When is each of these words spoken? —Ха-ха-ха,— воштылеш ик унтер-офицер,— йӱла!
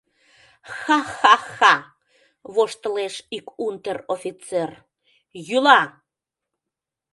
—Ха-ха-ха,— 0.81 1.73
воштылеш 2.53 3.15
ик 3.37 3.45
унтер-офицер,— 3.65 4.69
йӱла! 5.47 5.81